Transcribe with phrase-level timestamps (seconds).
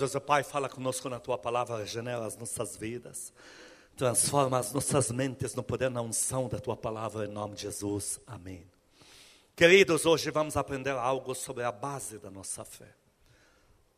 [0.00, 3.32] Deus o Pai fala conosco na tua palavra, regenera as nossas vidas,
[3.96, 8.20] transforma as nossas mentes no poder na unção da tua palavra, em nome de Jesus.
[8.24, 8.64] Amém.
[9.56, 12.94] Queridos, hoje vamos aprender algo sobre a base da nossa fé.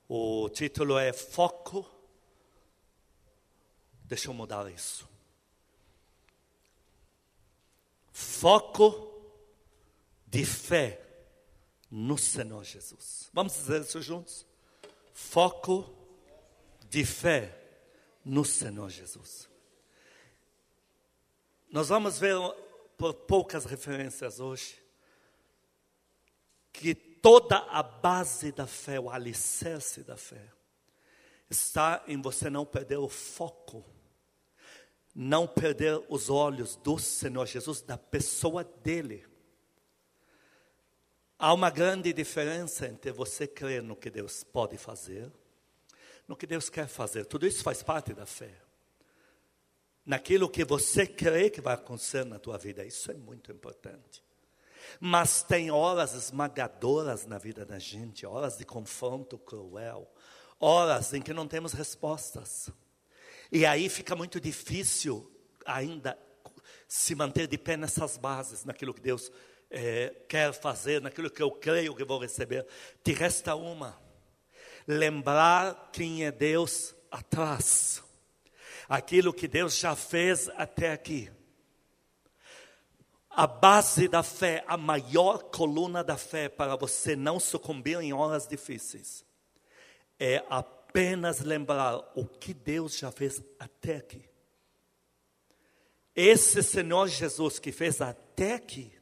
[0.08, 1.84] O título é Foco.
[4.03, 5.06] Deixa eu mudar isso.
[8.10, 9.21] Foco
[10.26, 10.98] de fé
[11.90, 13.28] no Senhor Jesus.
[13.35, 14.48] Vamos dizer isso juntos?
[15.21, 15.88] Foco
[16.88, 17.56] de fé
[18.24, 19.48] no Senhor Jesus.
[21.70, 22.36] Nós vamos ver
[22.96, 24.82] por poucas referências hoje
[26.72, 30.50] que toda a base da fé, o alicerce da fé,
[31.48, 33.84] está em você não perder o foco,
[35.14, 39.29] não perder os olhos do Senhor Jesus, da pessoa dele.
[41.42, 45.32] Há uma grande diferença entre você crer no que Deus pode fazer,
[46.28, 47.24] no que Deus quer fazer.
[47.24, 48.60] Tudo isso faz parte da fé.
[50.04, 54.23] Naquilo que você crê que vai acontecer na tua vida, isso é muito importante.
[55.00, 60.12] Mas tem horas esmagadoras na vida da gente, horas de confronto cruel,
[60.60, 62.68] horas em que não temos respostas.
[63.50, 65.33] E aí fica muito difícil
[65.65, 66.19] ainda
[66.87, 69.33] se manter de pé nessas bases, naquilo que Deus
[69.71, 72.67] é, quer fazer, naquilo que eu creio que vou receber,
[73.05, 74.01] te resta uma:
[74.87, 78.03] lembrar quem é Deus atrás,
[78.89, 81.31] aquilo que Deus já fez até aqui.
[83.31, 88.49] A base da fé, a maior coluna da fé para você não sucumbir em horas
[88.49, 89.25] difíceis,
[90.19, 94.29] é apenas lembrar o que Deus já fez até aqui.
[96.15, 99.00] Esse Senhor Jesus que fez até aqui,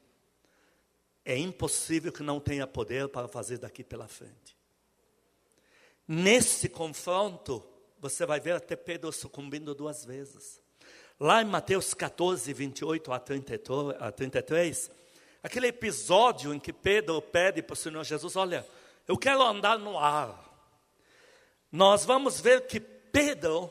[1.28, 4.56] é impossível que não tenha poder para fazer daqui pela frente.
[6.06, 7.62] Nesse confronto,
[8.00, 10.58] você vai ver até Pedro sucumbindo duas vezes.
[11.20, 14.90] Lá em Mateus 14, 28 a 33,
[15.42, 18.66] aquele episódio em que Pedro pede para o Senhor Jesus: Olha,
[19.06, 20.46] eu quero andar no ar.
[21.70, 23.70] Nós vamos ver que Pedro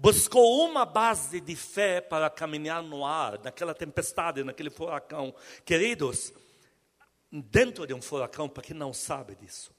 [0.00, 5.34] buscou uma base de fé para caminhar no ar, naquela tempestade, naquele furacão.
[5.64, 6.32] Queridos,
[7.32, 9.74] dentro de um furacão, para quem não sabe disso,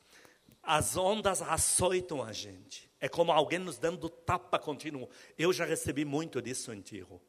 [0.62, 2.92] as ondas açoitam a gente.
[3.00, 5.10] É como alguém nos dando tapa contínuo.
[5.38, 7.22] Eu já recebi muito disso em Tiro.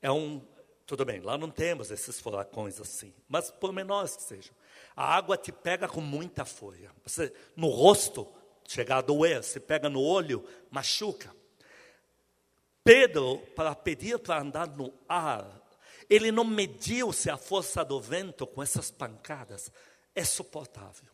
[0.00, 0.40] É um,
[0.86, 4.54] tudo bem, lá não temos esses furacões assim, mas por menores que sejam.
[4.96, 6.90] A água te pega com muita folha.
[7.04, 8.26] Você, no rosto,
[8.66, 11.43] chega a doer, se pega no olho, machuca.
[12.84, 15.62] Pedro, para pedir para andar no ar,
[16.08, 19.72] ele não mediu se a força do vento com essas pancadas
[20.14, 21.08] é suportável.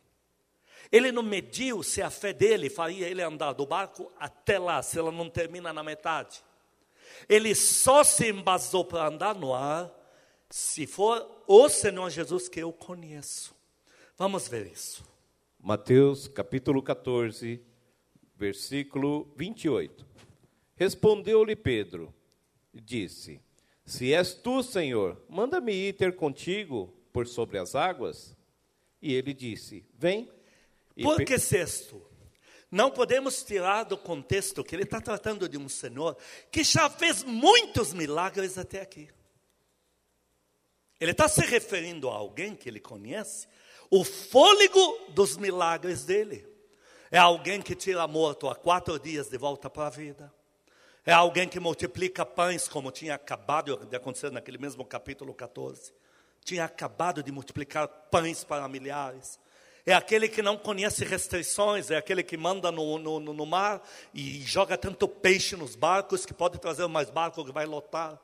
[0.90, 4.98] Ele não mediu se a fé dele faria ele andar do barco até lá, se
[4.98, 6.42] ela não termina na metade.
[7.28, 9.88] Ele só se embasou para andar no ar
[10.48, 13.54] se for o Senhor Jesus que eu conheço.
[14.18, 15.04] Vamos ver isso.
[15.60, 17.62] Mateus capítulo 14,
[18.36, 20.09] versículo 28.
[20.80, 22.14] Respondeu-lhe Pedro
[22.72, 23.38] e disse:
[23.84, 28.34] Se és tu, Senhor, manda-me ir ter contigo por sobre as águas.
[29.02, 30.32] E ele disse: Vem.
[30.96, 32.02] E Por Pe- que sexto?
[32.70, 36.16] Não podemos tirar do contexto que ele está tratando de um Senhor
[36.50, 39.10] que já fez muitos milagres até aqui.
[40.98, 43.46] Ele está se referindo a alguém que ele conhece,
[43.90, 46.46] o fôlego dos milagres dele.
[47.10, 50.32] É alguém que tira morto há quatro dias de volta para a vida.
[51.04, 55.92] É alguém que multiplica pães, como tinha acabado de acontecer naquele mesmo capítulo 14.
[56.44, 59.38] Tinha acabado de multiplicar pães para milhares.
[59.86, 64.40] É aquele que não conhece restrições, é aquele que manda no, no, no- mar e
[64.42, 68.20] joga tanto peixe nos barcos que pode trazer mais barco que vai lotar.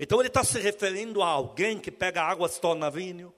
[0.00, 3.32] Então ele está se referindo a alguém que pega água se torna vinho.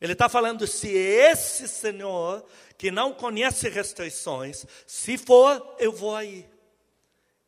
[0.00, 2.44] Ele está falando se esse Senhor
[2.76, 6.46] que não conhece restrições, se for, eu vou aí.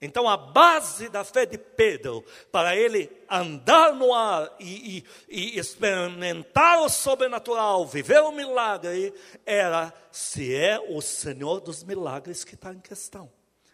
[0.05, 5.59] Então, a base da fé de Pedro, para ele andar no ar e, e- e
[5.59, 9.15] experimentar o sobrenatural, viver o milagre,
[9.47, 13.31] era se é o Senhor dos milagres que está em questão.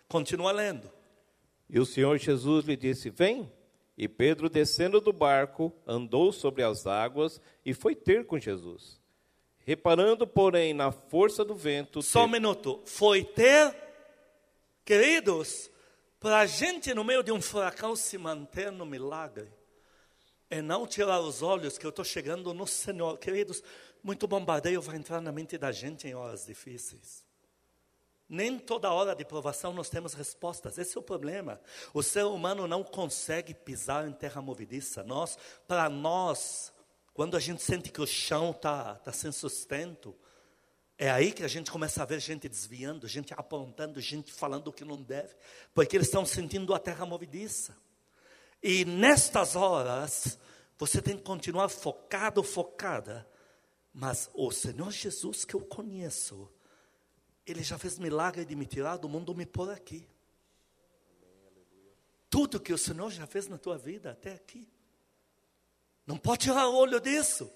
[0.07, 0.91] Continua lendo.
[1.71, 3.51] E o Senhor Jesus lhe disse: Vem.
[3.97, 9.01] E Pedro, descendo do barco, andou sobre as águas e foi ter com Jesus.
[9.67, 12.81] Reparando, porém, na força do vento, Só um minuto.
[12.85, 13.75] Foi ter,
[14.85, 15.71] queridos,
[16.21, 19.53] para a gente no meio de um furacão se manter no milagre,
[20.51, 23.19] é não tirar os olhos que eu estou chegando no Senhor.
[23.19, 23.63] Queridos,
[24.03, 27.25] muito bombardeio vai entrar na mente da gente em horas difíceis.
[28.29, 30.77] Nem toda hora de provação nós temos respostas.
[30.77, 31.61] Esse é o problema.
[31.95, 35.03] O ser humano não consegue pisar em terra movediça.
[35.03, 36.73] Nós, para nós,
[37.15, 40.15] quando a gente sente que o chão está tá sem sustento,
[40.99, 44.73] é aí que a gente começa a ver gente desviando, gente apontando, gente falando o
[44.73, 45.33] que não deve,
[45.73, 47.77] porque eles estão sentindo a terra movediça.
[48.61, 50.37] E nestas horas,
[50.77, 53.25] você tem que continuar focado, focada.
[53.95, 56.51] Mas o Senhor Jesus que eu conheço,
[57.47, 60.05] Ele já fez milagre de me tirar do mundo e me pôr aqui.
[62.29, 64.69] Tudo que o Senhor já fez na tua vida até aqui.
[66.05, 67.49] Não pode tirar o olho disso.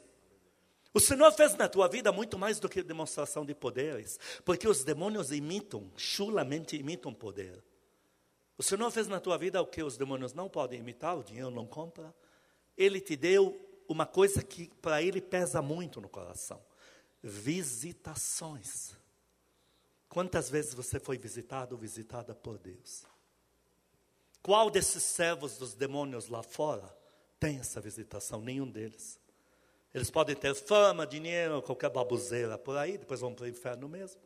[0.94, 4.84] O Senhor fez na tua vida muito mais do que demonstração de poderes, porque os
[4.84, 7.62] demônios imitam, chulamente imitam poder.
[8.58, 11.50] O Senhor fez na tua vida o que os demônios não podem imitar, o dinheiro
[11.50, 12.14] não compra.
[12.76, 13.58] Ele te deu
[13.88, 16.62] uma coisa que para ele pesa muito no coração:
[17.22, 18.94] visitações.
[20.08, 23.04] Quantas vezes você foi visitado ou visitada por Deus?
[24.42, 26.94] Qual desses servos dos demônios lá fora
[27.42, 29.18] tem essa visitação, nenhum deles.
[29.94, 34.20] Eles podem ter fama, dinheiro, qualquer baboseira por aí, depois vão para o inferno mesmo.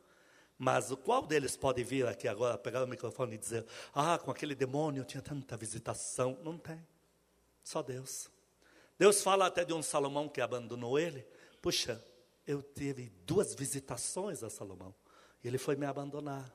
[0.57, 4.55] Mas qual deles pode vir aqui agora, pegar o microfone e dizer: Ah, com aquele
[4.55, 6.37] demônio eu tinha tanta visitação?
[6.43, 6.85] Não tem.
[7.63, 8.29] Só Deus.
[8.97, 11.27] Deus fala até de um Salomão que abandonou ele.
[11.61, 12.03] Puxa,
[12.45, 14.95] eu tive duas visitações a Salomão.
[15.43, 16.51] E ele foi me abandonar.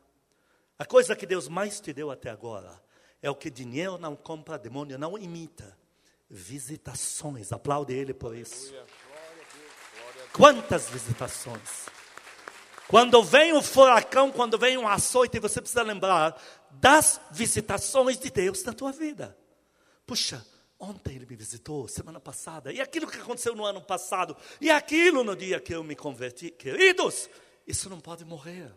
[0.78, 2.82] A coisa que Deus mais te deu até agora
[3.20, 5.78] é o que dinheiro não compra, demônio não imita
[6.28, 7.52] visitações.
[7.52, 8.74] Aplaude ele por isso.
[10.32, 11.86] Quantas visitações?
[12.88, 16.40] Quando vem o furacão, quando vem um açoite, você precisa lembrar
[16.70, 19.36] das visitações de Deus na tua vida.
[20.06, 20.44] Puxa,
[20.78, 25.22] ontem ele me visitou, semana passada, e aquilo que aconteceu no ano passado, e aquilo
[25.22, 26.50] no dia que eu me converti.
[26.50, 27.28] Queridos,
[27.66, 28.72] isso não pode morrer.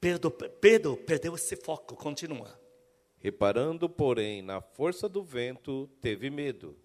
[0.00, 2.56] Pedro, Pedro perdeu esse foco, continua.
[3.18, 6.76] Reparando, porém, na força do vento, teve medo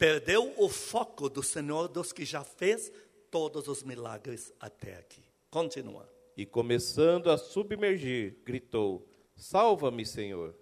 [0.00, 2.90] Perdeu o foco do Senhor dos que já fez
[3.30, 5.22] todos os milagres até aqui.
[5.50, 6.08] Continua.
[6.36, 10.54] E começando a submergir, gritou: Salva-me, Senhor.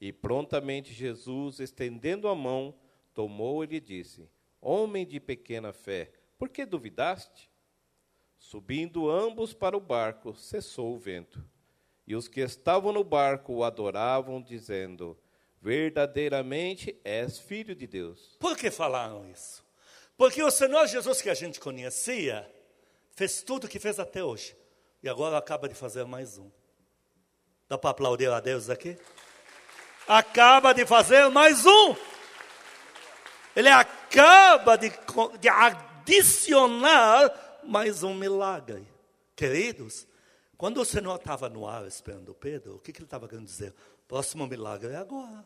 [0.00, 2.74] E prontamente Jesus, estendendo a mão,
[3.14, 4.28] tomou e lhe disse:
[4.60, 7.50] Homem de pequena fé, por que duvidaste?
[8.38, 11.44] Subindo ambos para o barco, cessou o vento.
[12.06, 15.16] E os que estavam no barco o adoravam, dizendo:
[15.62, 18.36] verdadeiramente és filho de Deus.
[18.40, 19.61] Por que falaram isso?
[20.22, 22.48] Porque o Senhor Jesus que a gente conhecia
[23.10, 24.56] fez tudo o que fez até hoje
[25.02, 26.48] e agora acaba de fazer mais um.
[27.68, 28.96] Dá para aplaudir a Deus aqui?
[30.06, 31.96] Acaba de fazer mais um.
[33.56, 34.92] Ele acaba de,
[35.40, 38.86] de adicionar mais um milagre.
[39.34, 40.06] Queridos,
[40.56, 43.74] quando o Senhor estava no ar esperando Pedro, o que, que ele estava querendo dizer?
[44.06, 45.44] Próximo milagre é agora.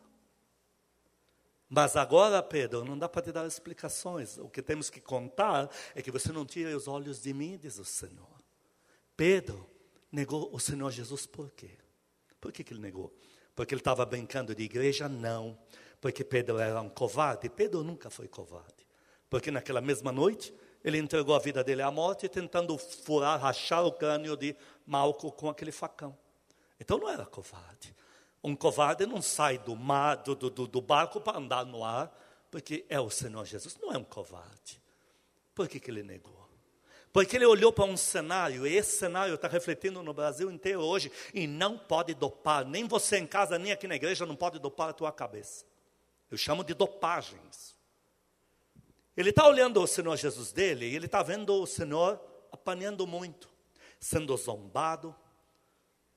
[1.69, 4.37] Mas agora, Pedro, não dá para te dar explicações.
[4.37, 7.77] O que temos que contar é que você não tira os olhos de mim, diz
[7.77, 8.37] o Senhor.
[9.15, 9.69] Pedro
[10.11, 11.71] negou o Senhor Jesus por quê?
[12.39, 13.13] Por que, que ele negou?
[13.55, 15.09] Porque ele estava brincando de igreja?
[15.09, 15.57] Não.
[15.99, 17.49] Porque Pedro era um covarde?
[17.49, 18.87] Pedro nunca foi covarde.
[19.29, 20.53] Porque naquela mesma noite,
[20.83, 24.55] ele entregou a vida dele à morte, tentando furar, rachar o crânio de
[24.85, 26.17] Malco com aquele facão.
[26.79, 27.93] Então não era covarde.
[28.47, 32.09] Um covarde não sai do, mar, do, do, do barco para andar no ar,
[32.49, 33.77] porque é o Senhor Jesus.
[33.81, 34.81] Não é um covarde.
[35.53, 36.47] Por que, que ele negou?
[37.11, 41.11] Porque ele olhou para um cenário, e esse cenário está refletindo no Brasil inteiro hoje,
[41.33, 44.91] e não pode dopar, nem você em casa, nem aqui na igreja, não pode dopar
[44.91, 45.65] a tua cabeça.
[46.31, 47.75] Eu chamo de dopagens.
[49.17, 52.17] Ele está olhando o Senhor Jesus dele, e ele está vendo o Senhor
[52.49, 53.49] apanhando muito,
[53.99, 55.13] sendo zombado,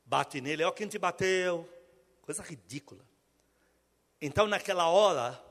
[0.05, 1.69] bate nele, ó quem te bateu,
[2.31, 3.05] Coisa ridícula.
[4.23, 5.45] Então, naquela hora,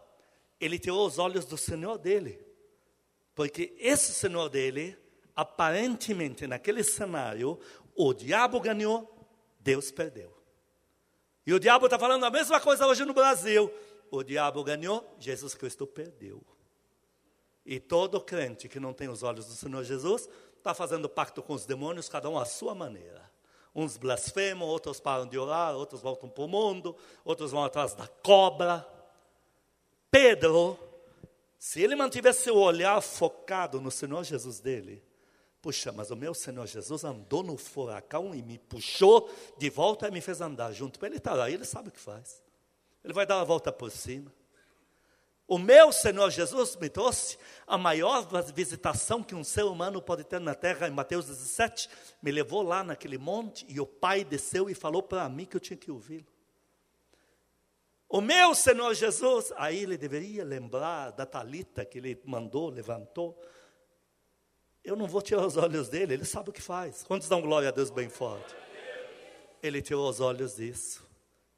[0.62, 2.42] ele tirou os olhos do Senhor dele.
[3.36, 4.98] Porque esse Senhor dele,
[5.36, 7.60] aparentemente, naquele cenário,
[7.94, 9.14] o diabo ganhou,
[9.60, 10.34] Deus perdeu.
[11.46, 13.70] E o diabo está falando a mesma coisa hoje no Brasil.
[14.10, 16.42] O diabo ganhou, Jesus Cristo perdeu.
[17.66, 21.52] E todo crente que não tem os olhos do Senhor Jesus está fazendo pacto com
[21.52, 23.29] os demônios, cada um à sua maneira.
[23.80, 28.08] Uns blasfemam, outros param de orar, outros voltam para o mundo, outros vão atrás da
[28.08, 28.86] cobra.
[30.12, 30.78] Pedro,
[31.58, 35.04] se ele mantivesse seu olhar focado no Senhor Jesus dele,
[35.62, 40.12] puxa, mas o meu Senhor Jesus andou no furacão e me puxou de volta e
[40.12, 41.04] me fez andar junto.
[41.06, 42.42] Ele está lá, ele sabe o que faz.
[43.04, 44.32] Ele vai dar a volta por cima.
[45.50, 50.40] O meu Senhor Jesus me trouxe a maior visitação que um ser humano pode ter
[50.40, 51.90] na terra, em Mateus 17.
[52.22, 55.60] Me levou lá naquele monte e o Pai desceu e falou para mim que eu
[55.60, 56.28] tinha que ouvi-lo.
[58.08, 63.36] O meu Senhor Jesus, aí ele deveria lembrar da talita que ele mandou, levantou.
[64.84, 67.02] Eu não vou tirar os olhos dele, ele sabe o que faz.
[67.02, 68.56] Quantos dão glória a Deus bem forte?
[69.64, 71.04] Ele tirou os olhos disso.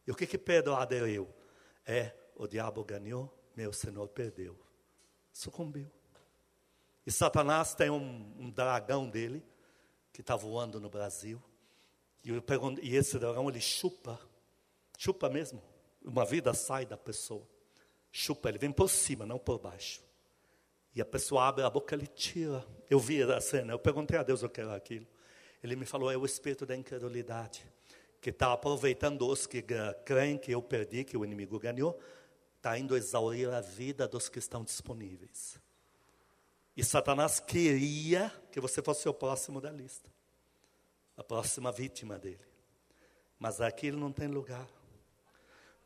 [0.08, 1.28] E o que que Pedro aderiu?
[1.86, 4.58] É, o diabo ganhou meu Senhor perdeu,
[5.32, 5.90] sucumbiu.
[7.06, 9.44] E Satanás tem um, um dragão dele,
[10.14, 11.42] que está voando no Brasil,
[12.24, 14.20] e, pergunto, e esse dragão ele chupa,
[14.98, 15.62] chupa mesmo,
[16.04, 17.48] uma vida sai da pessoa,
[18.12, 20.04] chupa, ele vem por cima, não por baixo.
[20.94, 22.66] E a pessoa abre a boca, ele tira.
[22.90, 25.08] Eu vi a cena, eu perguntei a Deus o que era aquilo.
[25.64, 27.64] Ele me falou, é o espírito da incredulidade,
[28.20, 29.64] que está aproveitando os que
[30.06, 31.98] creem que eu perdi, que o inimigo ganhou,
[32.62, 35.60] está indo exaurir a vida dos que estão disponíveis.
[36.78, 40.08] E Satanás queria que você fosse o próximo da lista,
[41.18, 42.46] a próxima vítima dele.
[43.40, 44.68] Mas aqui ele não tem lugar.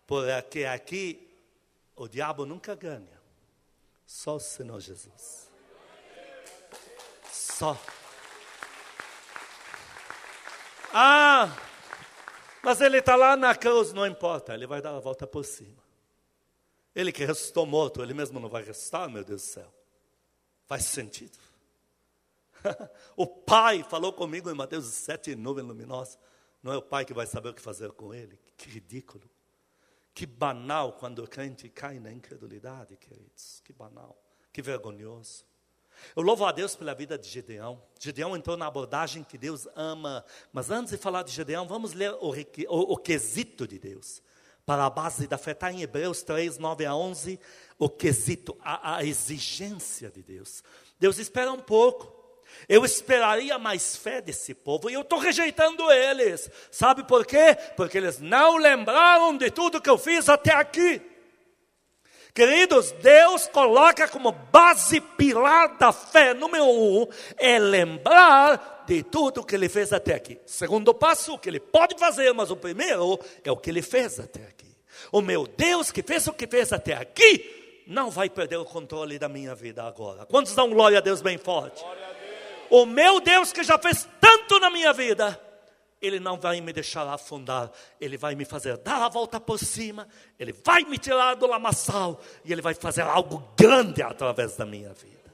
[0.06, 1.34] Porque aqui
[1.96, 3.22] o diabo nunca ganha,
[4.06, 5.50] só o Senhor Jesus.
[7.32, 7.80] Só.
[10.94, 11.56] Ah,
[12.62, 15.85] mas ele está lá na cruz, não importa, ele vai dar a volta por cima.
[16.96, 19.74] Ele que ressuscitou morto, ele mesmo não vai ressuscitar, meu Deus do céu.
[20.66, 21.38] Faz sentido.
[23.18, 26.18] o pai falou comigo em Mateus 7, nuvem luminosa.
[26.64, 28.40] Não é o pai que vai saber o que fazer com ele.
[28.58, 29.30] Que ridículo.
[30.14, 33.62] Que banal quando o crente cai na incredulidade, queridos.
[33.64, 34.18] Que banal.
[34.54, 35.46] Que vergonhoso.
[36.16, 37.82] Eu louvo a Deus pela vida de Gedeão.
[38.00, 40.26] Gedeão entrou na abordagem que Deus ama.
[40.52, 44.24] Mas antes de falar de Gedeão, vamos ler o, o, o quesito de Deus
[44.66, 45.52] para a base da fé.
[45.52, 47.40] Está em Hebreus 3, 9 a 11,
[47.78, 50.64] o quesito, a, a exigência de Deus.
[51.00, 52.14] Deus espera um pouco.
[52.70, 56.50] Eu esperaria mais fé desse povo e eu estou rejeitando eles.
[56.72, 57.58] Sabe por quê?
[57.76, 61.02] Porque eles não lembraram de tudo que eu fiz até aqui.
[62.34, 67.08] Queridos, Deus coloca como base pilar da fé, número um,
[67.38, 70.38] é lembrar de tudo que ele fez até aqui.
[70.46, 74.20] Segundo passo, o que ele pode fazer, mas o primeiro é o que ele fez
[74.20, 74.55] até aqui.
[75.16, 79.18] O meu Deus que fez o que fez até aqui, não vai perder o controle
[79.18, 80.26] da minha vida agora.
[80.26, 81.82] Quantos dão glória a Deus bem forte?
[82.70, 85.40] O meu Deus que já fez tanto na minha vida,
[86.02, 90.06] ele não vai me deixar afundar, Ele vai me fazer dar a volta por cima,
[90.38, 94.92] Ele vai me tirar do lamaçal e Ele vai fazer algo grande através da minha
[94.92, 95.34] vida.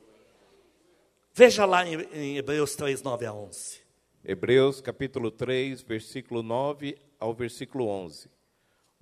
[1.33, 3.81] Veja lá em, em Hebreus 3, 9 a 11.
[4.23, 8.29] Hebreus capítulo 3, versículo 9 ao versículo 11.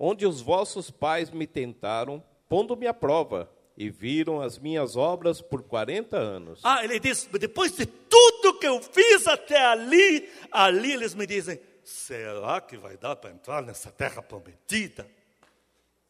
[0.02, 5.62] Onde os vossos pais me tentaram, pondo-me à prova, e viram as minhas obras por
[5.62, 6.62] 40 anos.
[6.64, 11.60] Ah, ele diz: depois de tudo que eu fiz até ali, ali eles me dizem:
[11.84, 15.06] será que vai dar para entrar nessa terra prometida?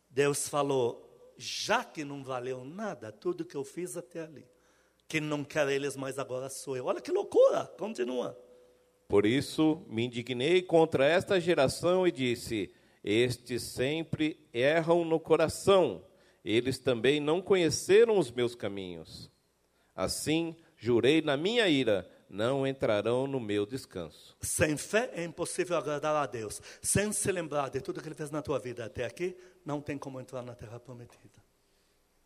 [0.08, 4.46] Deus falou: já que não valeu nada tudo que eu fiz até ali,
[5.08, 6.86] quem não quer eles mais agora sou eu.
[6.86, 8.38] Olha que loucura, continua.
[9.08, 12.72] Por isso me indignei contra esta geração e disse:
[13.04, 16.04] Estes sempre erram no coração
[16.44, 19.30] eles também não conheceram os meus caminhos.
[19.96, 24.38] Assim, jurei na minha ira, não entrarão no meu descanso.
[24.42, 26.62] Sem fé é impossível agradar a Deus.
[26.82, 29.98] Sem se lembrar de tudo que Ele fez na tua vida até aqui, não tem
[29.98, 31.44] como entrar na terra prometida.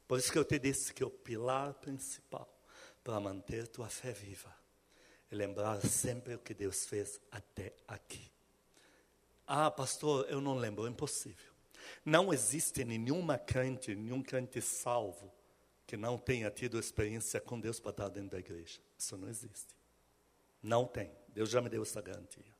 [0.08, 2.48] Por isso que eu te disse que o pilar principal
[3.04, 4.54] para manter tua fé viva
[5.32, 8.33] é lembrar sempre o que Deus fez até aqui.
[9.56, 11.54] Ah, pastor, eu não lembro, é impossível.
[12.04, 15.32] Não existe nenhuma crente, nenhum crente salvo
[15.86, 18.82] que não tenha tido experiência com Deus para estar dentro da igreja.
[18.98, 19.76] Isso não existe.
[20.60, 21.12] Não tem.
[21.28, 22.52] Deus já me deu essa garantia.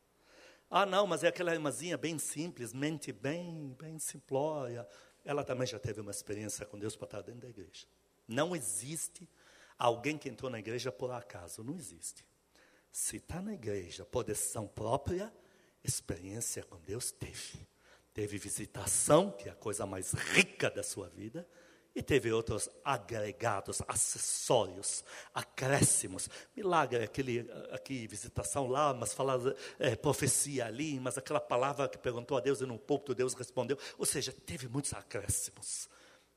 [0.70, 4.88] Ah, não, mas é aquela irmãzinha bem simples, mente bem, bem simplória.
[5.26, 7.88] Ela também já teve uma experiência com Deus para estar dentro da igreja.
[8.28, 9.28] Não existe
[9.80, 11.64] alguém que entrou na igreja por acaso.
[11.64, 12.24] Não existe.
[12.92, 15.34] Se está na igreja por decisão própria,
[15.84, 17.68] experiência com Deus teve.
[18.14, 21.48] Teve visitação, que é a coisa mais rica da sua vida,
[21.96, 26.28] e teve outros agregados, acessórios, acréscimos.
[26.56, 29.40] Milagre, é aquele, aqui, visitação lá, mas falar
[29.78, 33.78] é, profecia ali, mas aquela palavra que perguntou a Deus e num pouco Deus respondeu.
[33.98, 35.88] Ou seja, teve muitos acréscimos.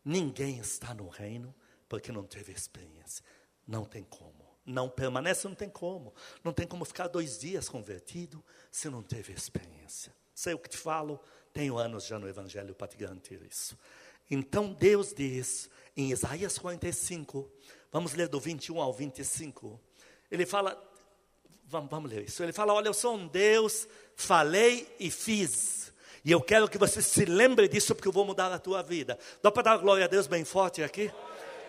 [0.05, 1.55] Ninguém está no reino
[1.88, 3.25] porque não teve experiência.
[3.67, 4.36] Não tem como.
[4.66, 6.12] Não permanece, não tem como.
[6.42, 10.12] Não tem como ficar dois dias convertido se não teve experiência.
[10.35, 11.20] Sei o que te falo,
[11.52, 13.78] tenho anos já no Evangelho para te garantir isso.
[14.30, 17.50] Então Deus diz em Isaías 45,
[17.92, 19.80] vamos ler do 21 ao 25.
[20.30, 20.76] Ele fala,
[21.68, 22.42] vamos, vamos ler isso.
[22.42, 25.92] Ele fala: Olha, eu sou um Deus, falei e fiz.
[26.25, 29.16] E eu quero que você se lembre disso, porque eu vou mudar a tua vida.
[29.40, 31.11] Dá para dar glória a Deus bem forte aqui?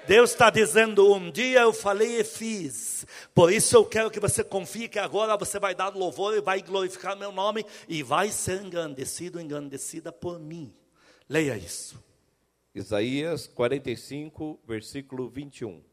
[0.07, 3.05] Deus está dizendo: um dia eu falei e fiz.
[3.35, 6.61] Por isso eu quero que você confie que agora você vai dar louvor e vai
[6.61, 10.73] glorificar meu nome e vai ser engrandecido, engrandecida por mim.
[11.27, 12.01] Leia isso.
[12.73, 15.83] Isaías 45, versículo 21.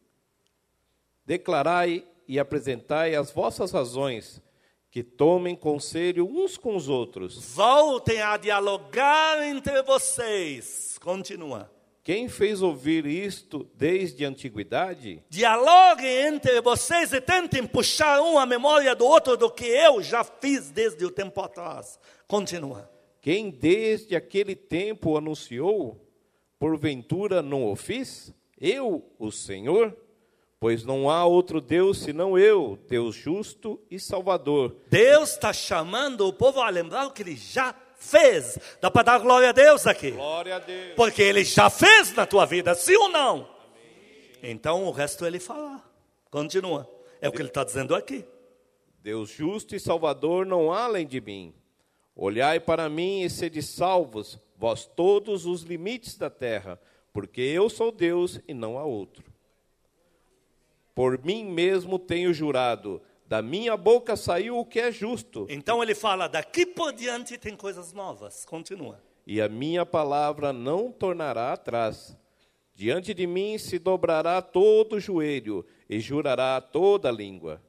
[1.26, 4.40] Declarai e apresentai as vossas razões,
[4.90, 7.54] que tomem conselho uns com os outros.
[7.54, 10.98] Voltem a dialogar entre vocês.
[11.00, 11.73] Continua.
[12.04, 15.24] Quem fez ouvir isto desde a antiguidade?
[15.30, 20.22] Dialoguem entre vocês e tentem puxar um a memória do outro do que eu já
[20.22, 21.98] fiz desde o tempo atrás.
[22.28, 22.90] Continua.
[23.22, 25.98] Quem desde aquele tempo anunciou?
[26.58, 28.34] Porventura não o fiz?
[28.60, 29.96] Eu, o Senhor?
[30.60, 34.76] Pois não há outro Deus senão eu, Deus justo e salvador.
[34.90, 38.58] Deus está chamando o povo a lembrar o que ele já fez.
[38.80, 40.12] Dá para dar glória a Deus aqui?
[40.12, 40.94] Glória a Deus.
[40.94, 43.34] Porque ele já fez na tua vida, sim ou não?
[43.36, 43.46] Amém.
[44.42, 45.82] Então o resto ele fala.
[46.30, 46.88] Continua.
[47.20, 48.24] É o que ele está dizendo aqui.
[49.00, 51.54] Deus justo e salvador não há além de mim.
[52.16, 56.80] Olhai para mim e sede salvos, vós todos os limites da terra,
[57.12, 59.24] porque eu sou Deus e não há outro.
[60.94, 65.46] Por mim mesmo tenho jurado, da minha boca saiu o que é justo.
[65.48, 68.44] Então ele fala: daqui por diante tem coisas novas.
[68.44, 69.00] Continua.
[69.26, 72.16] E a minha palavra não tornará atrás.
[72.74, 77.62] Diante de mim se dobrará todo o joelho e jurará toda a língua.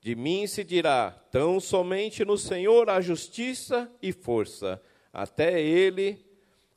[0.00, 4.80] De mim se dirá: tão somente no Senhor há justiça e força.
[5.12, 6.24] Até ele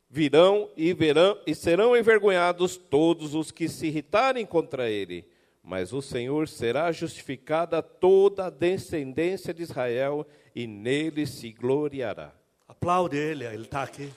[0.09, 5.28] virão e verão e serão envergonhados todos os que se irritarem contra ele
[5.69, 12.33] mas o Senhor será justificada toda a descendência de Israel e nele se gloriará.
[12.67, 14.11] Aplaude ele, ele está aqui.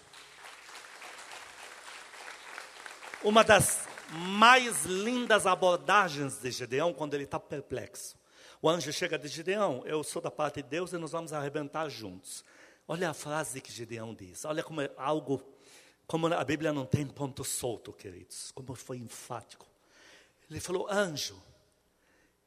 [3.22, 8.16] Uma das mais lindas abordagens de Gideão quando ele está perplexo.
[8.62, 11.86] O anjo chega de Gideão, eu sou da parte de Deus e nós vamos arrebentar
[11.90, 12.42] juntos.
[12.88, 14.46] Olha a frase que Gideão diz.
[14.46, 15.42] Olha como é algo,
[16.06, 18.50] como a Bíblia não tem ponto solto, queridos.
[18.52, 19.66] Como foi enfático.
[20.50, 21.42] Ele falou: Anjo,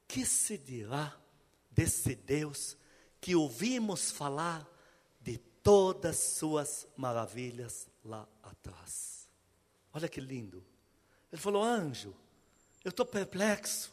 [0.06, 1.16] que se dirá
[1.70, 2.76] desse Deus
[3.20, 4.66] que ouvimos falar
[5.20, 9.28] de todas suas maravilhas lá atrás?
[9.92, 10.64] Olha que lindo.
[11.32, 12.14] Ele falou: Anjo,
[12.84, 13.92] eu estou perplexo.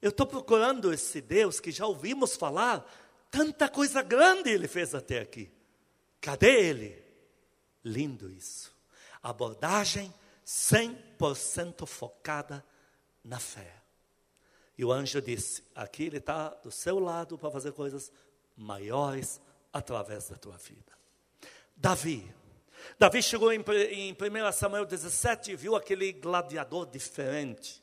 [0.00, 2.90] Eu estou procurando esse Deus que já ouvimos falar,
[3.30, 5.52] tanta coisa grande ele fez até aqui.
[6.20, 7.04] Cadê ele?
[7.84, 8.74] Lindo isso.
[9.22, 10.12] Abordagem
[10.46, 12.64] 100% focada
[13.22, 13.79] na fé.
[14.80, 18.10] E o anjo disse: Aqui ele está do seu lado para fazer coisas
[18.56, 19.38] maiores
[19.70, 20.90] através da tua vida.
[21.76, 22.26] Davi.
[22.98, 27.82] Davi chegou em, em 1 Samuel 17 e viu aquele gladiador diferente.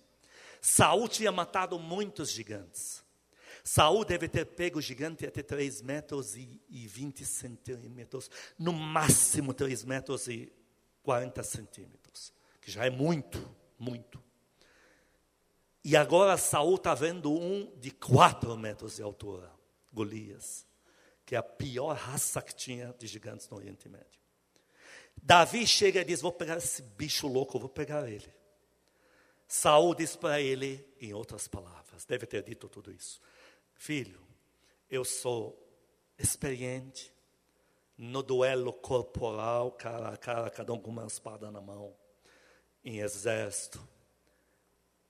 [0.59, 3.03] Saul tinha matado muitos gigantes.
[3.63, 9.53] Saul deve ter pego o gigante até 3 metros e, e 20 centímetros, no máximo
[9.53, 10.51] 3 metros e
[11.03, 13.37] 40 centímetros, que já é muito,
[13.77, 14.26] muito.
[15.89, 19.49] E agora Saul está vendo um de quatro metros de altura,
[19.93, 20.67] Golias,
[21.25, 24.19] que é a pior raça que tinha de gigantes no Oriente Médio.
[25.15, 28.29] Davi chega e diz: Vou pegar esse bicho louco, vou pegar ele.
[29.47, 33.21] Saul diz para ele, em outras palavras, deve ter dito tudo isso:
[33.73, 34.19] Filho,
[34.89, 35.57] eu sou
[36.19, 37.13] experiente
[37.97, 41.95] no duelo corporal, cara a cara, cada um com uma espada na mão,
[42.83, 43.81] em exército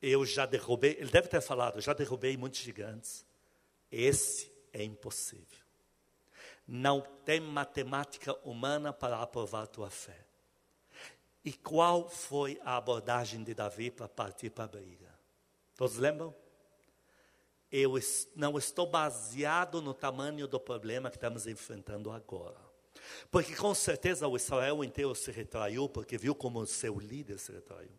[0.02, 3.26] eu já derrubei, ele deve ter falado, já derrubei muitos gigantes.
[3.92, 5.66] Esse é impossível.
[6.68, 10.26] Não tem matemática humana para aprovar tua fé.
[11.44, 15.08] E qual foi a abordagem de Davi para partir para a briga?
[15.76, 16.36] Todos lembram?
[17.72, 17.94] Eu
[18.36, 22.60] não estou baseado no tamanho do problema que estamos enfrentando agora.
[23.32, 27.52] Porque com certeza o Israel inteiro se retraiu, porque viu como o seu líder se
[27.52, 27.98] retraiu.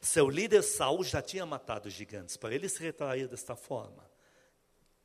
[0.00, 4.08] Seu líder Saul já tinha matado gigantes, para ele se retrair desta forma.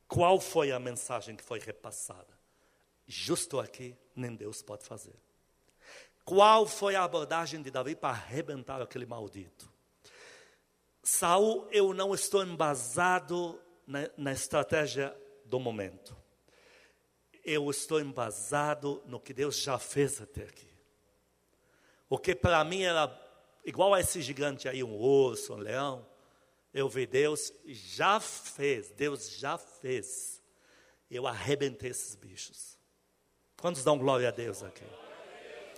[0.08, 2.38] Qual foi a mensagem que foi repassada?
[3.06, 5.16] Justo aqui, nem Deus pode fazer.
[6.26, 9.72] Qual foi a abordagem de Davi para arrebentar aquele maldito?
[11.02, 15.16] Saul, eu não estou embasado na, na estratégia
[15.46, 16.16] do momento.
[17.44, 20.70] Eu estou embasado no que Deus já fez até aqui.
[22.08, 23.08] O que para mim era
[23.66, 26.06] igual a esse gigante aí, um urso, um leão.
[26.74, 30.42] Eu vi Deus já fez, Deus já fez.
[31.10, 32.78] Eu arrebentei esses bichos.
[33.60, 34.86] Quantos dão glória a Deus aqui?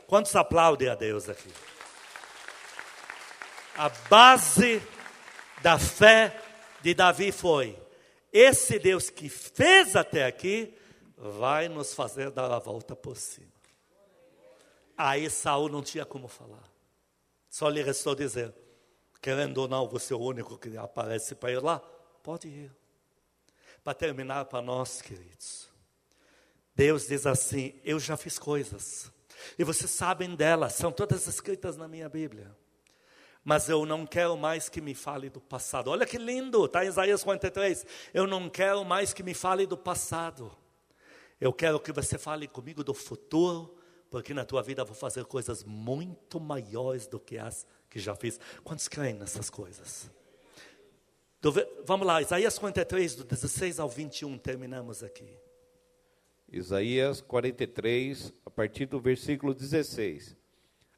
[0.07, 1.51] Quantos aplaudem a Deus aqui?
[3.77, 4.81] A base
[5.61, 6.39] da fé
[6.81, 7.77] de Davi foi:
[8.31, 10.77] esse Deus que fez até aqui,
[11.17, 13.51] vai nos fazer dar a volta por cima.
[14.97, 16.70] Aí Saul não tinha como falar.
[17.51, 18.55] Só lhe restou dizer:
[19.21, 21.79] querendo ou não, você é o único que aparece para ir lá,
[22.23, 22.71] pode ir.
[23.83, 25.67] Para terminar para nós, queridos,
[26.73, 29.11] Deus diz assim: Eu já fiz coisas,
[29.59, 32.55] e vocês sabem delas, são todas escritas na minha Bíblia.
[33.43, 35.89] Mas eu não quero mais que me fale do passado.
[35.89, 37.85] Olha que lindo, está em Isaías 43.
[38.13, 40.55] Eu não quero mais que me fale do passado.
[41.39, 43.75] Eu quero que você fale comigo do futuro,
[44.11, 48.13] porque na tua vida eu vou fazer coisas muito maiores do que as que já
[48.13, 48.37] fiz.
[48.61, 50.11] Quantos creem nessas coisas?
[51.85, 55.33] Vamos lá, Isaías 43, do 16 ao 21, terminamos aqui.
[56.51, 60.35] Isaías 43, a partir do versículo 16.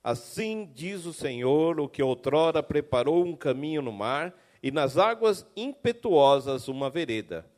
[0.04, 5.46] Assim diz o Senhor, o que outrora preparou um caminho no mar, e nas águas
[5.56, 7.53] impetuosas uma vereda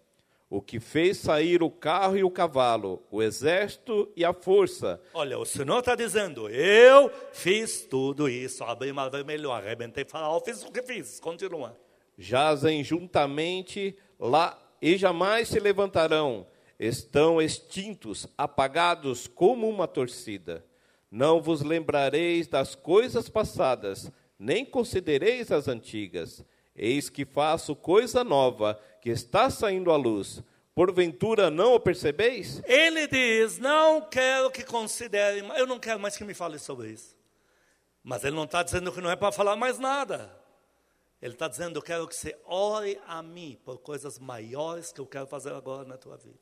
[0.56, 5.02] o que fez sair o carro e o cavalo, o exército e a força.
[5.13, 10.63] Olha, o Senhor está dizendo: Eu fiz tudo isso, abri mar vermelho, arrebentei faraó, fiz
[10.63, 11.78] o que fiz, continua.
[12.18, 16.48] Jazem juntamente lá e jamais se levantarão,
[16.80, 20.65] estão extintos, apagados como uma torcida.
[21.12, 26.46] Não vos lembrareis das coisas passadas, nem considereis as antigas.
[26.76, 30.44] Eis que faço coisa nova, que está saindo à luz.
[30.74, 32.62] Porventura não o percebeis?
[32.66, 37.16] Ele diz: Não quero que considerem, eu não quero mais que me fale sobre isso.
[38.04, 40.38] Mas ele não está dizendo que não é para falar mais nada.
[41.22, 45.08] Ele está dizendo: Eu quero que você ore a mim por coisas maiores que eu
[45.08, 46.40] quero fazer agora na tua vida.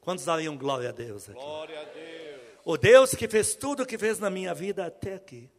[0.00, 1.38] Quantos dariam glória a Deus aqui?
[1.38, 2.40] Glória a Deus.
[2.64, 5.50] O Deus que fez tudo o que fez na minha vida até aqui.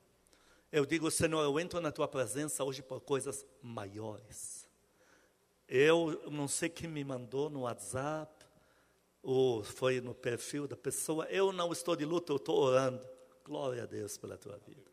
[0.71, 4.67] Eu digo, Senhor, eu entro na tua presença hoje por coisas maiores.
[5.67, 8.45] Eu não sei quem me mandou no WhatsApp,
[9.21, 11.25] ou foi no perfil da pessoa.
[11.25, 13.05] Eu não estou de luta, eu estou orando.
[13.43, 14.89] Glória a Deus pela tua vida.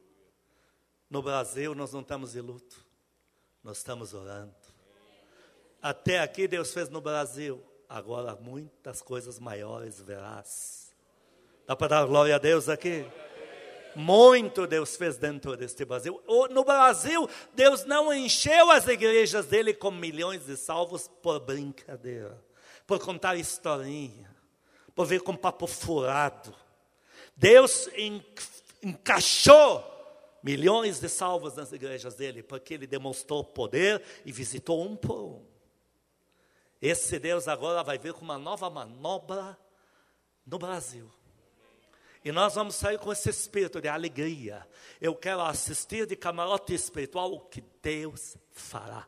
[1.11, 2.85] No Brasil, nós não estamos de luto,
[3.63, 4.55] nós estamos orando.
[5.81, 7.63] Até aqui, Deus fez no Brasil.
[7.89, 10.93] Agora, muitas coisas maiores verás.
[11.67, 13.07] Dá para dar glória a Deus aqui?
[13.97, 16.23] Muito Deus fez dentro deste Brasil.
[16.51, 22.39] No Brasil, Deus não encheu as igrejas dele com milhões de salvos por brincadeira,
[22.87, 24.31] por contar historinha,
[24.95, 26.55] por vir com papo furado.
[27.35, 27.89] Deus
[28.83, 29.83] encaixou
[30.43, 35.47] milhões de salvos nas igrejas dele, porque ele demonstrou poder e visitou um por um.
[36.83, 39.59] Esse Deus agora vai vir com uma nova manobra
[40.47, 41.11] no Brasil.
[42.27, 44.67] E nós vamos sair com esse espírito de alegria.
[45.01, 49.07] Eu quero assistir de camarote espiritual o que Deus fará.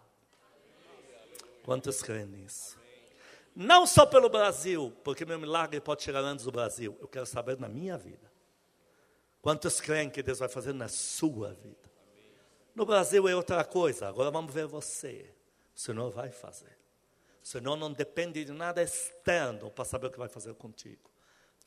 [1.65, 2.79] Quantos creem nisso?
[3.57, 6.97] Não só pelo Brasil, porque meu milagre pode chegar antes do Brasil.
[7.01, 8.31] Eu quero saber na minha vida.
[9.43, 11.91] Quantos creem que Deus vai fazer na sua vida?
[12.73, 14.07] No Brasil é outra coisa.
[14.07, 15.35] Agora vamos ver você.
[15.75, 16.79] O Senhor vai fazer.
[17.43, 21.11] O Senhor não depende de nada externo para saber o que vai fazer contigo.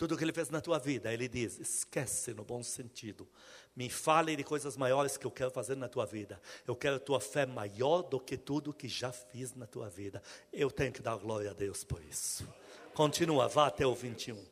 [0.02, 3.30] Tudo que ele fez na tua vida, ele diz: esquece no bom sentido.
[3.76, 6.42] Me fale de coisas maiores que eu quero fazer na tua vida.
[6.68, 10.20] Eu quero tua fé maior do que tudo que já fiz na tua vida.
[10.52, 12.52] Eu tenho que dar glória a Deus por isso.
[12.96, 14.44] Continua, vá até o 21.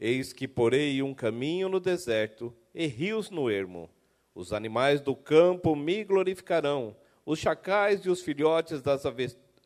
[0.00, 3.90] Eis que porei um caminho no deserto e rios no ermo.
[4.34, 9.02] Os animais do campo me glorificarão, os chacais e os filhotes das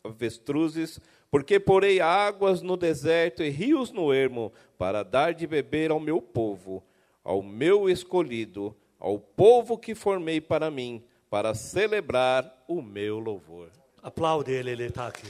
[0.02, 0.98] avestruzes
[1.32, 6.20] porque porei águas no deserto e rios no ermo, para dar de beber ao meu
[6.20, 6.84] povo,
[7.24, 13.70] ao meu escolhido, ao povo que formei para mim, para celebrar o meu louvor.
[14.02, 15.26] Aplaude ele, ele está aqui.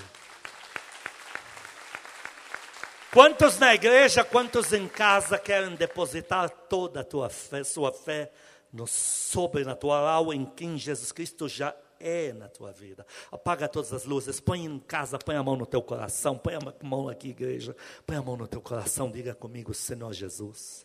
[3.12, 8.32] Quantos na igreja, quantos em casa querem depositar toda a tua fé, sua fé
[8.72, 13.06] no sobrenatural em quem Jesus Cristo já é na tua vida.
[13.30, 16.58] Apaga todas as luzes, põe em casa, põe a mão no teu coração, põe a
[16.82, 20.84] mão aqui, igreja, põe a mão no teu coração, diga comigo, Senhor Jesus,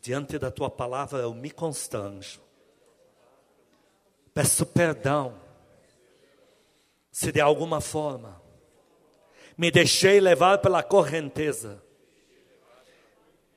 [0.00, 2.40] diante da tua palavra eu me constranjo,
[4.34, 5.40] peço perdão,
[7.10, 8.42] se de alguma forma
[9.56, 11.82] me deixei levar pela correnteza,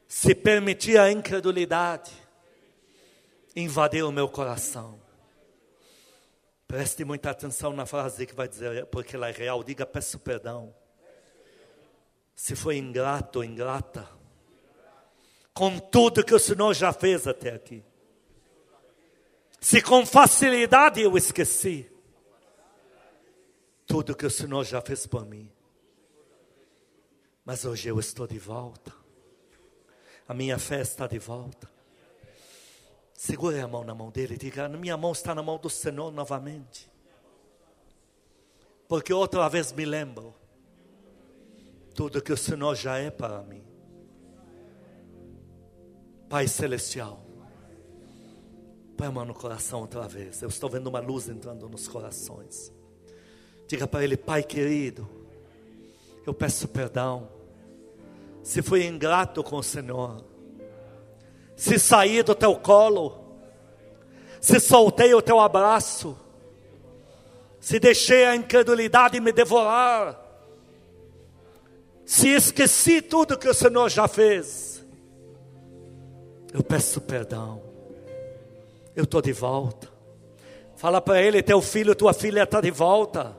[0.07, 2.11] se permiti a incredulidade,
[3.55, 5.08] invadiu o meu coração.
[6.69, 9.63] Preste muita atenção na frase que vai dizer, porque ela é real.
[9.63, 10.71] Diga: peço perdão.
[12.35, 14.07] Se foi ingrato ou ingrata,
[15.51, 17.83] com tudo que o Senhor já fez até aqui.
[19.59, 21.91] Se com facilidade eu esqueci
[23.87, 25.51] tudo que o Senhor já fez por mim.
[27.43, 28.93] Mas hoje eu estou de volta.
[30.27, 31.78] A minha fé está de volta.
[33.19, 36.09] Segure a mão na mão dele e diga: Minha mão está na mão do Senhor
[36.09, 36.89] novamente.
[38.87, 40.33] Porque outra vez me lembro
[41.93, 43.61] tudo que o Senhor já é para mim.
[46.29, 47.21] Pai Celestial,
[48.95, 50.41] põe a mão no coração outra vez.
[50.41, 52.71] Eu estou vendo uma luz entrando nos corações.
[53.67, 55.05] Diga para ele, Pai querido,
[56.25, 57.29] eu peço perdão.
[58.41, 60.23] Se fui ingrato com o Senhor,
[61.59, 63.19] se saí do teu colo,
[64.39, 66.17] se soltei o teu abraço,
[67.59, 70.17] se deixei a incredulidade me devorar,
[72.05, 74.85] se esqueci tudo que o Senhor já fez,
[76.53, 77.61] eu peço perdão,
[78.95, 79.89] eu estou de volta.
[80.77, 83.35] Fala para ele: teu filho, tua filha está de volta.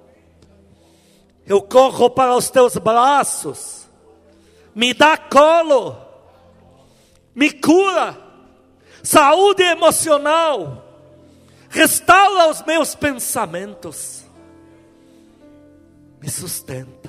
[1.47, 3.89] Eu corro para os teus braços,
[4.75, 6.10] me dá colo
[7.41, 8.19] me cura,
[9.03, 10.85] saúde emocional,
[11.71, 14.27] restaura os meus pensamentos,
[16.21, 17.09] me sustenta.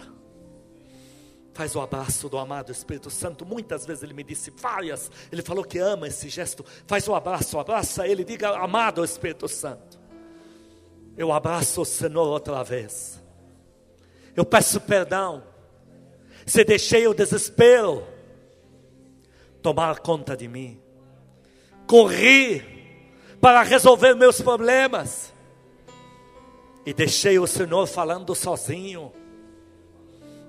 [1.54, 3.46] Faz o abraço do amado Espírito Santo.
[3.46, 5.12] Muitas vezes ele me disse várias.
[5.30, 6.66] Ele falou que ama esse gesto.
[6.88, 10.00] Faz o abraço, abraça ele, diga amado Espírito Santo.
[11.18, 13.22] Eu abraço o Senhor outra vez.
[14.34, 15.44] Eu peço perdão.
[16.46, 18.08] Se deixei o desespero,
[19.62, 20.80] tomar conta de mim.
[21.88, 22.62] Corri
[23.40, 25.34] para resolver meus problemas
[26.86, 29.12] e deixei o Senhor falando sozinho.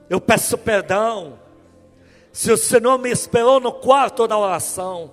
[0.09, 1.39] Eu peço perdão
[2.33, 5.13] se o Senhor me esperou no quarto da oração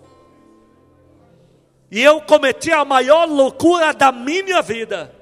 [1.92, 5.16] e eu cometi a maior loucura da minha vida.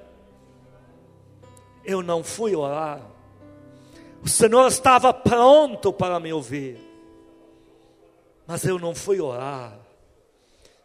[1.83, 2.99] Eu não fui orar.
[4.21, 6.86] O Senhor estava pronto para me ouvir
[8.47, 9.77] mas eu não fui orar.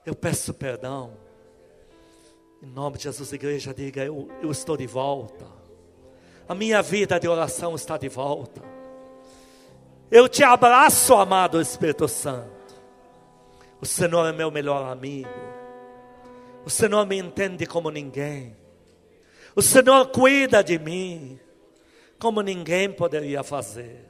[0.05, 1.17] Eu peço perdão.
[2.61, 5.47] Em nome de Jesus, igreja, diga: eu, eu estou de volta.
[6.49, 8.61] A minha vida de oração está de volta.
[10.11, 12.51] Eu te abraço, amado Espírito Santo.
[13.81, 15.31] O Senhor é meu melhor amigo.
[16.65, 18.57] O Senhor me entende como ninguém.
[19.55, 21.39] O Senhor cuida de mim
[22.19, 24.07] como ninguém poderia fazer.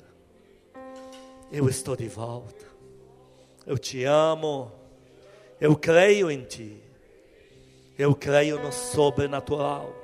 [1.50, 2.71] Eu estou de volta.
[3.66, 4.70] Eu te amo.
[5.60, 6.82] Eu creio em ti.
[7.98, 9.94] Eu creio no sobrenatural.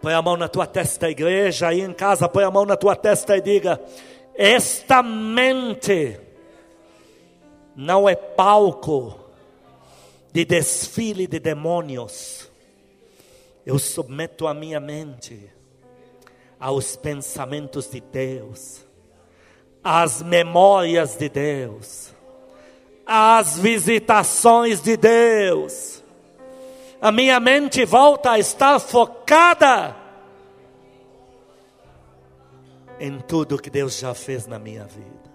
[0.00, 2.96] Põe a mão na tua testa, igreja, aí em casa, põe a mão na tua
[2.96, 3.80] testa e diga:
[4.34, 6.18] Esta mente
[7.76, 9.16] não é palco
[10.32, 12.50] de desfile de demônios.
[13.64, 15.48] Eu submeto a minha mente
[16.58, 18.84] aos pensamentos de Deus,
[19.84, 22.12] às memórias de Deus
[23.06, 26.02] as visitações de Deus.
[27.00, 29.96] A minha mente volta a estar focada
[33.00, 35.32] em tudo que Deus já fez na minha vida.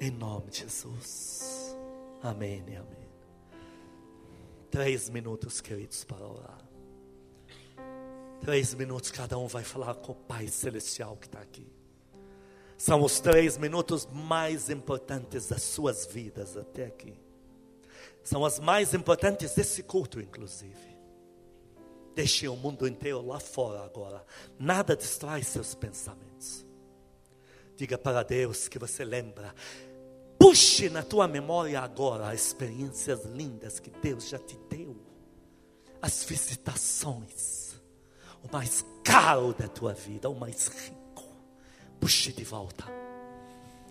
[0.00, 1.76] Em nome de Jesus.
[2.22, 3.08] Amém e amém.
[4.70, 6.58] Três minutos, queridos, para orar.
[8.40, 11.73] Três minutos, cada um vai falar com o Pai Celestial que está aqui.
[12.76, 17.14] São os três minutos mais importantes das suas vidas até aqui.
[18.22, 20.94] São as mais importantes desse culto, inclusive.
[22.14, 24.24] Deixe o mundo inteiro lá fora agora.
[24.58, 26.64] Nada distrai seus pensamentos.
[27.76, 29.54] Diga para Deus que você lembra.
[30.38, 34.96] Puxe na tua memória agora as experiências lindas que Deus já te deu.
[36.00, 37.74] As visitações.
[38.42, 41.03] O mais caro da tua vida, o mais rico
[42.04, 42.84] puxe de volta.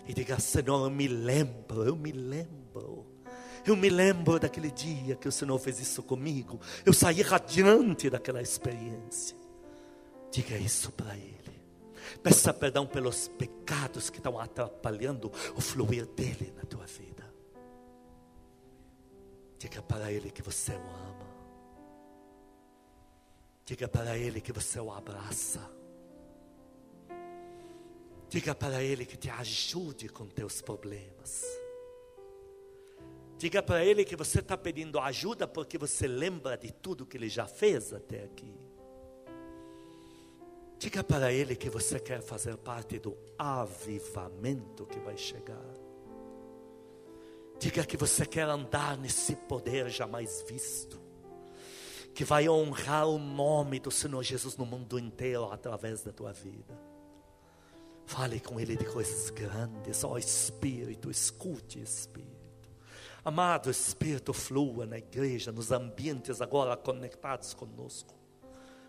[0.06, 3.04] E diga, Senhor, eu me lembro, eu me lembro.
[3.66, 6.60] Eu me lembro daquele dia que o Senhor fez isso comigo.
[6.86, 9.36] Eu saí radiante daquela experiência.
[10.30, 11.60] Diga isso para Ele.
[12.22, 17.28] Peça perdão pelos pecados que estão atrapalhando o fluir dele na tua vida.
[19.58, 21.34] Diga para Ele que você o ama.
[23.64, 25.73] Diga para Ele que você o abraça.
[28.34, 31.44] Diga para Ele que te ajude com teus problemas.
[33.38, 37.28] Diga para ele que você está pedindo ajuda porque você lembra de tudo que ele
[37.28, 38.52] já fez até aqui.
[40.80, 45.72] Diga para ele que você quer fazer parte do avivamento que vai chegar.
[47.60, 51.00] Diga que você quer andar nesse poder jamais visto,
[52.12, 56.93] que vai honrar o nome do Senhor Jesus no mundo inteiro através da tua vida.
[58.06, 62.34] Fale com Ele de coisas grandes, ó oh, Espírito, escute, Espírito.
[63.24, 68.14] Amado Espírito, flua na igreja, nos ambientes agora conectados conosco.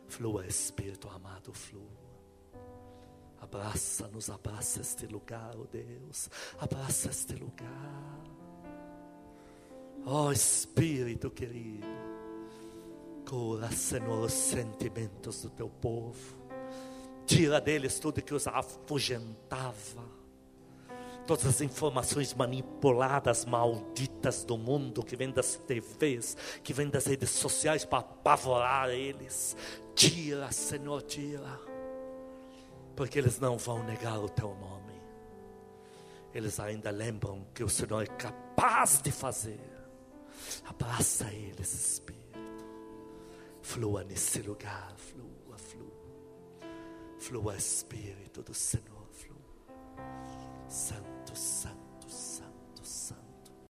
[0.07, 2.05] Flua, Espírito amado, flua.
[3.39, 8.23] Abraça-nos, abraça este lugar, oh Deus, abraça este lugar.
[10.05, 11.87] Oh Espírito querido,
[13.27, 16.44] cura, Senhor, os sentimentos do teu povo,
[17.25, 20.15] tira deles tudo que os afugentava
[21.25, 27.31] todas as informações manipuladas, malditas do mundo, que vem das TVs, que vem das redes
[27.31, 29.55] sociais para apavorar eles.
[29.95, 31.59] Tira, Senhor, tira.
[32.95, 34.93] Porque eles não vão negar o teu nome.
[36.33, 39.59] Eles ainda lembram que o Senhor é capaz de fazer.
[40.65, 42.25] Abraça eles, Espírito.
[43.61, 45.24] Flua nesse lugar, flua,
[47.25, 49.35] Flua Espírito do Senhor, flua.
[50.69, 51.84] Santo, Santo.